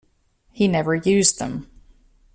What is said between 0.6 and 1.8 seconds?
never used them.